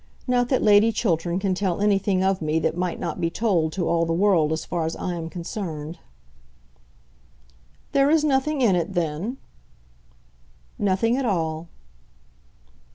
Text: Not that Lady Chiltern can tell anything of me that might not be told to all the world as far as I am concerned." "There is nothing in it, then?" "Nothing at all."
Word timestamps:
Not 0.25 0.49
that 0.49 0.63
Lady 0.63 0.91
Chiltern 0.91 1.37
can 1.37 1.53
tell 1.53 1.79
anything 1.79 2.23
of 2.23 2.41
me 2.41 2.57
that 2.57 2.75
might 2.75 2.99
not 2.99 3.21
be 3.21 3.29
told 3.29 3.71
to 3.73 3.87
all 3.87 4.03
the 4.07 4.13
world 4.15 4.51
as 4.51 4.65
far 4.65 4.83
as 4.83 4.95
I 4.95 5.13
am 5.13 5.29
concerned." 5.29 5.99
"There 7.91 8.09
is 8.09 8.23
nothing 8.23 8.61
in 8.61 8.75
it, 8.75 8.93
then?" 8.95 9.37
"Nothing 10.79 11.17
at 11.17 11.25
all." 11.25 11.67